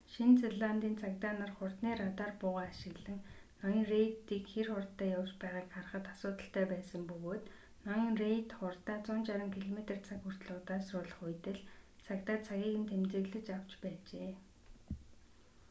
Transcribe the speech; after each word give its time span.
шинэ 0.13 0.35
зеландын 0.43 0.93
цагдаа 1.01 1.33
нар 1.41 1.51
хурдны 1.57 1.91
радар 2.01 2.31
буугаа 2.41 2.65
ашиглан 2.71 3.19
ноён 3.61 3.83
рейдийг 3.93 4.45
хэр 4.53 4.67
хурдтай 4.73 5.09
явж 5.19 5.31
байгааг 5.41 5.67
харахад 5.73 6.05
асуудалтай 6.13 6.65
байсан 6.73 7.01
бөгөөд 7.09 7.43
ноён 7.85 8.13
рейд 8.23 8.49
хурдаа 8.59 8.97
160 9.03 9.59
км/цаг 9.63 10.19
хүртэл 10.23 10.51
удаашруулах 10.61 11.19
үед 11.25 11.45
л 11.55 11.61
цагдаа 12.05 12.37
цагийг 12.47 12.75
нь 12.81 12.89
тэмдэглэж 12.91 13.47
авч 13.57 13.71
байжээ 13.83 14.31